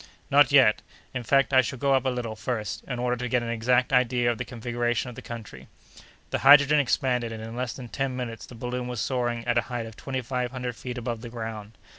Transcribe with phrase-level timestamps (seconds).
[0.31, 0.81] "Not yet.
[1.13, 3.93] In fact, I shall go up a little, first, in order to get an exact
[3.93, 5.67] idea of the configuration of the country."
[6.31, 9.69] The hydrogen expanded, and in less than ten minutes the balloon was soaring at a
[9.69, 11.77] height of twenty five hundred feet above the ground.